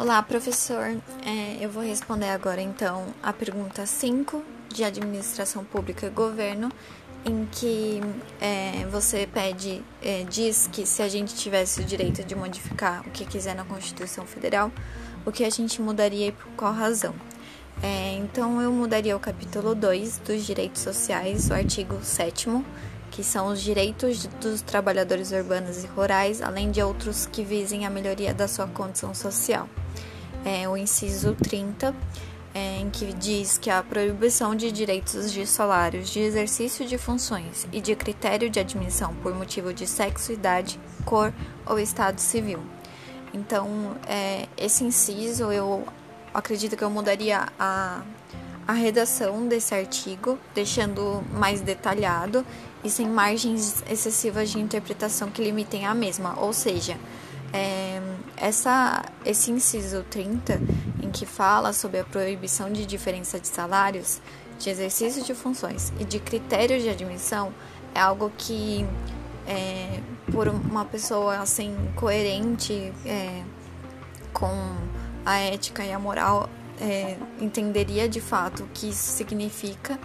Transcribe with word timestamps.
Olá, 0.00 0.22
professor. 0.22 0.96
É, 1.26 1.56
eu 1.60 1.68
vou 1.68 1.82
responder 1.82 2.28
agora 2.28 2.60
então 2.60 3.06
a 3.20 3.32
pergunta 3.32 3.84
5 3.84 4.44
de 4.68 4.84
Administração 4.84 5.64
Pública 5.64 6.06
e 6.06 6.10
Governo, 6.10 6.70
em 7.24 7.44
que 7.46 8.00
é, 8.40 8.86
você 8.92 9.26
pede, 9.26 9.82
é, 10.00 10.22
diz 10.22 10.68
que 10.70 10.86
se 10.86 11.02
a 11.02 11.08
gente 11.08 11.34
tivesse 11.34 11.80
o 11.80 11.84
direito 11.84 12.22
de 12.22 12.36
modificar 12.36 13.04
o 13.08 13.10
que 13.10 13.24
quiser 13.24 13.56
na 13.56 13.64
Constituição 13.64 14.24
Federal, 14.24 14.70
o 15.26 15.32
que 15.32 15.42
a 15.42 15.50
gente 15.50 15.82
mudaria 15.82 16.28
e 16.28 16.32
por 16.32 16.46
qual 16.56 16.72
razão. 16.72 17.12
É, 17.82 18.14
então, 18.18 18.62
eu 18.62 18.70
mudaria 18.70 19.16
o 19.16 19.20
capítulo 19.20 19.74
2 19.74 20.18
dos 20.18 20.46
direitos 20.46 20.80
sociais, 20.80 21.50
o 21.50 21.54
artigo 21.54 21.98
7 22.04 22.48
que 23.10 23.24
são 23.24 23.48
os 23.48 23.60
direitos 23.60 24.26
dos 24.40 24.62
trabalhadores 24.62 25.32
urbanos 25.32 25.82
e 25.82 25.88
rurais, 25.88 26.40
além 26.40 26.70
de 26.70 26.80
outros 26.80 27.26
que 27.26 27.42
visem 27.42 27.84
a 27.84 27.90
melhoria 27.90 28.32
da 28.32 28.46
sua 28.46 28.68
condição 28.68 29.12
social. 29.12 29.68
É, 30.44 30.68
o 30.68 30.76
inciso 30.76 31.34
30, 31.34 31.94
é, 32.54 32.80
em 32.80 32.90
que 32.90 33.12
diz 33.12 33.58
que 33.58 33.70
a 33.70 33.82
proibição 33.82 34.54
de 34.54 34.72
direitos 34.72 35.32
de 35.32 35.46
salários, 35.46 36.08
de 36.08 36.20
exercício 36.20 36.86
de 36.86 36.96
funções 36.96 37.66
e 37.72 37.80
de 37.80 37.94
critério 37.94 38.48
de 38.48 38.58
admissão 38.58 39.14
por 39.22 39.34
motivo 39.34 39.72
de 39.72 39.86
sexo, 39.86 40.32
idade, 40.32 40.80
cor 41.04 41.32
ou 41.66 41.78
estado 41.78 42.20
civil. 42.20 42.60
Então, 43.34 43.96
é, 44.06 44.46
esse 44.56 44.84
inciso 44.84 45.52
eu 45.52 45.86
acredito 46.32 46.76
que 46.76 46.84
eu 46.84 46.90
mudaria 46.90 47.46
a 47.58 48.02
a 48.68 48.74
redação 48.74 49.48
desse 49.48 49.74
artigo, 49.74 50.38
deixando 50.54 51.24
mais 51.32 51.62
detalhado 51.62 52.44
e 52.84 52.90
sem 52.90 53.08
margens 53.08 53.82
excessivas 53.90 54.50
de 54.50 54.60
interpretação 54.60 55.30
que 55.30 55.42
limitem 55.42 55.86
a 55.86 55.94
mesma. 55.94 56.38
Ou 56.38 56.52
seja, 56.52 56.98
é, 57.50 57.98
essa, 58.40 59.04
esse 59.24 59.50
inciso 59.50 60.04
30, 60.10 60.60
em 61.02 61.10
que 61.10 61.26
fala 61.26 61.72
sobre 61.72 62.00
a 62.00 62.04
proibição 62.04 62.72
de 62.72 62.86
diferença 62.86 63.38
de 63.38 63.48
salários, 63.48 64.20
de 64.58 64.70
exercício 64.70 65.22
de 65.22 65.34
funções 65.34 65.92
e 66.00 66.04
de 66.04 66.18
critérios 66.18 66.82
de 66.82 66.88
admissão, 66.88 67.52
é 67.94 68.00
algo 68.00 68.30
que, 68.36 68.86
é, 69.46 70.00
por 70.32 70.48
uma 70.48 70.84
pessoa 70.84 71.38
assim 71.38 71.74
coerente 71.94 72.92
é, 73.04 73.42
com 74.32 74.52
a 75.24 75.38
ética 75.38 75.84
e 75.84 75.92
a 75.92 75.98
moral, 75.98 76.48
é, 76.80 77.16
entenderia 77.40 78.08
de 78.08 78.20
fato 78.20 78.62
o 78.62 78.66
que 78.68 78.88
isso 78.88 79.12
significa 79.16 79.98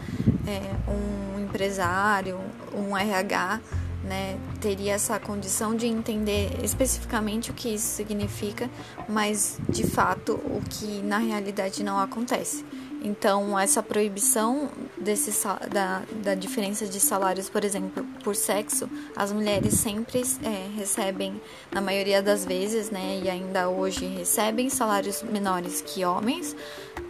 é, 0.48 0.92
um 0.92 1.40
empresário, 1.40 2.40
um 2.74 2.98
RH, 2.98 3.62
né, 4.04 4.38
teria 4.60 4.94
essa 4.94 5.20
condição 5.20 5.76
de 5.76 5.88
entender 5.88 6.50
especificamente 6.64 7.52
o 7.52 7.54
que 7.54 7.70
isso 7.70 7.88
significa, 7.88 8.70
mas 9.08 9.58
de 9.70 9.86
fato 9.86 10.34
o 10.34 10.62
que 10.70 11.02
na 11.02 11.18
realidade 11.18 11.84
não 11.84 11.98
acontece. 12.00 12.66
Então, 13.06 13.60
essa 13.60 13.84
proibição 13.84 14.70
desse, 14.98 15.46
da, 15.70 16.04
da 16.24 16.36
diferença 16.36 16.86
de 16.86 17.02
salários, 17.02 17.50
por 17.50 17.66
exemplo, 17.66 18.06
por 18.24 18.34
sexo, 18.34 18.90
as 19.14 19.32
mulheres 19.34 19.74
sempre 19.74 20.22
é, 20.42 20.70
recebem, 20.78 21.42
na 21.70 21.82
maioria 21.82 22.22
das 22.22 22.46
vezes, 22.46 22.90
né, 22.90 23.20
e 23.22 23.30
ainda 23.30 23.68
hoje 23.68 24.06
recebem 24.06 24.70
salários 24.70 25.22
menores 25.22 25.82
que 25.82 26.06
homens 26.06 26.56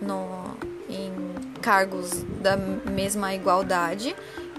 no, 0.02 0.58
em 0.90 1.60
cargos 1.62 2.24
da 2.42 2.58
mesma 2.58 3.36
igualdade 3.36 4.16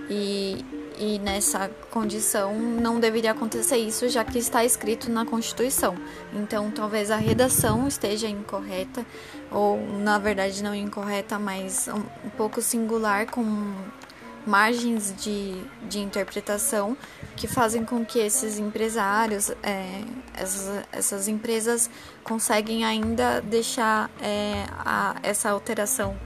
e, 0.08 0.64
e 0.98 1.18
nessa 1.18 1.70
condição 1.90 2.58
não 2.58 3.00
deveria 3.00 3.32
acontecer 3.32 3.76
isso, 3.76 4.08
já 4.08 4.24
que 4.24 4.38
está 4.38 4.64
escrito 4.64 5.10
na 5.10 5.24
Constituição. 5.24 5.96
Então, 6.32 6.70
talvez 6.70 7.10
a 7.10 7.16
redação 7.16 7.86
esteja 7.86 8.28
incorreta, 8.28 9.04
ou 9.50 9.78
na 9.98 10.18
verdade 10.18 10.62
não 10.62 10.74
incorreta, 10.74 11.38
mas 11.38 11.88
um, 11.88 12.30
pouco 12.30 12.60
singular, 12.60 13.26
com 13.26 13.44
margens 14.46 15.14
de, 15.16 15.54
de 15.88 16.00
interpretação 16.00 16.96
que 17.34 17.46
fazem 17.46 17.84
com 17.84 18.04
que 18.04 18.18
esses 18.18 18.58
empresários, 18.58 19.50
é, 19.62 20.02
essas, 20.34 20.84
essas 20.92 21.28
empresas, 21.28 21.88
conseguem 22.22 22.84
ainda 22.84 23.40
deixar 23.40 24.10
é, 24.20 24.64
a, 24.84 25.16
essa 25.22 25.50
alteração 25.50 26.16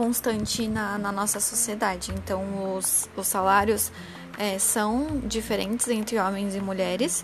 constante 0.00 0.66
na, 0.66 0.96
na 0.96 1.12
nossa 1.12 1.38
sociedade. 1.38 2.10
Então, 2.10 2.74
os, 2.74 3.06
os 3.14 3.26
salários 3.26 3.92
é, 4.38 4.58
são 4.58 5.20
diferentes 5.26 5.88
entre 5.88 6.18
homens 6.18 6.54
e 6.54 6.60
mulheres 6.60 7.22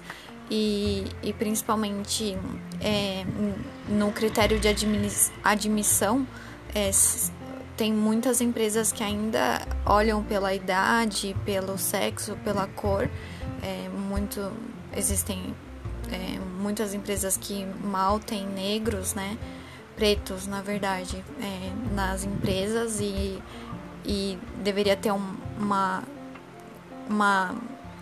e, 0.51 1.07
e 1.23 1.33
principalmente 1.33 2.37
é, 2.79 3.25
no 3.89 4.13
critério 4.13 4.61
de 4.61 4.69
admissão, 5.43 6.27
é, 6.75 6.91
tem 7.79 7.95
muitas 7.95 8.43
empresas 8.43 8.93
que 8.93 9.03
ainda 9.03 9.67
olham 9.87 10.23
pela 10.23 10.53
idade, 10.53 11.35
pelo 11.47 11.79
sexo, 11.79 12.37
pela 12.45 12.67
cor. 12.67 13.09
É, 13.63 13.89
muito 13.89 14.53
existem 14.95 15.55
é, 16.13 16.39
muitas 16.61 16.93
empresas 16.93 17.39
que 17.39 17.67
mal 17.83 18.21
têm 18.21 18.47
negros, 18.47 19.15
né? 19.15 19.39
Pretos, 19.97 20.47
na 20.47 20.61
verdade, 20.61 21.25
é, 21.41 21.95
nas 21.95 22.25
empresas 22.25 23.01
e, 23.01 23.43
e 24.05 24.39
deveria 24.63 24.95
ter 24.95 25.11
um, 25.11 25.37
uma, 25.59 26.05
uma 27.09 27.55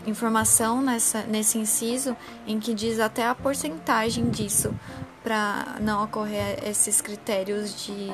informação 0.06 0.83
nessa, 0.83 1.22
nesse 1.22 1.56
inciso 1.56 2.16
em 2.47 2.59
que 2.59 2.75
diz 2.75 2.99
até 3.00 3.27
a 3.27 3.34
porcentagem 3.34 4.28
disso 4.28 4.75
para 5.22 5.77
não 5.81 6.04
ocorrer 6.04 6.59
esses 6.69 7.00
critérios 7.00 7.84
de, 7.87 8.12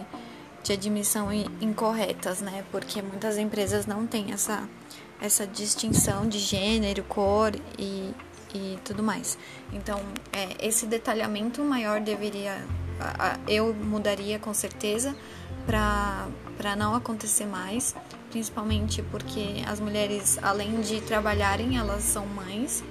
de 0.63 0.73
admissão 0.73 1.33
incorretas, 1.61 2.41
né? 2.41 2.65
Porque 2.71 3.03
muitas 3.03 3.37
empresas 3.37 3.87
não 3.87 4.07
têm 4.07 4.31
essa, 4.31 4.63
essa 5.21 5.45
distinção 5.47 6.29
de 6.29 6.39
gênero, 6.39 7.03
cor 7.05 7.53
e, 7.77 8.15
e 8.55 8.79
tudo 8.85 9.03
mais. 9.03 9.37
Então, 9.73 10.01
é, 10.33 10.65
esse 10.65 10.87
detalhamento 10.87 11.65
maior 11.65 12.01
deveria 12.01 12.63
eu 13.47 13.75
mudaria 13.75 14.39
com 14.39 14.53
certeza 14.55 15.15
para 15.67 16.77
não 16.77 16.95
acontecer 16.95 17.47
mais, 17.47 17.95
principalmente 18.31 19.03
porque 19.03 19.63
as 19.67 19.81
mulheres, 19.81 20.39
além 20.43 20.81
de 20.81 21.01
trabalharem, 21.01 21.77
elas 21.77 22.03
são 22.03 22.27
mães. 22.27 22.83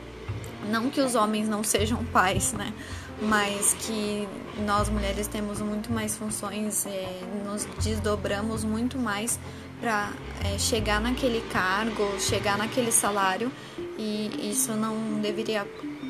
Não 0.70 0.90
que 0.90 1.00
os 1.00 1.16
homens 1.16 1.48
não 1.48 1.64
sejam 1.64 2.04
pais, 2.06 2.54
né? 2.54 2.74
Mas 3.22 3.74
que 3.74 4.28
nós 4.66 4.88
mulheres 4.88 5.28
temos 5.28 5.62
muito 5.62 5.92
mais 5.92 6.18
funções, 6.18 6.86
é, 6.86 7.22
nos 7.46 7.66
desdobramos 7.84 8.64
muito 8.64 8.98
mais 8.98 9.38
para 9.80 10.12
é, 10.46 10.58
chegar 10.58 11.02
naquele 11.02 11.42
cargo, 11.50 12.20
chegar 12.20 12.58
naquele 12.58 12.92
salário 12.92 13.52
e 13.98 14.50
isso 14.50 14.74
não 14.74 15.20
deveria 15.22 15.68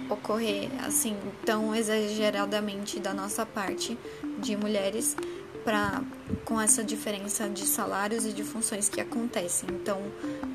ocorrer 0.09 0.69
assim 0.86 1.16
tão 1.46 1.75
exageradamente 1.75 3.00
da 3.00 3.14
nossa 3.14 3.46
parte 3.46 3.98
de 4.40 4.56
mulheres 4.56 5.16
para 5.64 6.02
com 6.46 6.59
essa 6.59 6.84
diferença 6.84 7.48
de 7.48 7.66
salários 7.66 8.25
e 8.25 8.31
de 8.31 8.44
funções 8.44 8.90
que 8.90 9.02
acontecem. 9.02 9.69
Então, 9.72 10.02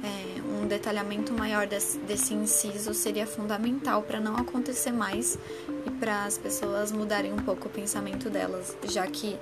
é, 0.03 0.33
um 0.64 0.66
detalhamento 0.66 1.32
maior 1.32 1.66
desse, 1.66 1.98
desse 1.98 2.32
inciso 2.32 2.94
seria 2.94 3.26
fundamental 3.26 4.02
para 4.02 4.19
não 4.19 4.36
acontecer 4.36 4.92
mais 4.92 5.38
e 5.86 5.91
para 5.91 6.25
as 6.25 6.38
pessoas 6.38 6.91
mudarem 6.91 7.32
um 7.32 7.36
pouco 7.36 7.69
o 7.69 7.70
pensamento 7.70 8.30
delas, 8.30 8.75
já 8.88 9.06
que 9.06 9.36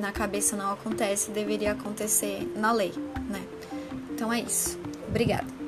na 0.00 0.10
cabeça 0.10 0.56
não 0.56 0.72
acontece, 0.72 1.30
deveria 1.30 1.72
acontecer 1.72 2.50
na 2.56 2.72
lei, 2.72 2.92
né? 3.28 3.42
Então 4.10 4.32
é 4.32 4.40
isso. 4.40 4.78
Obrigada. 5.08 5.61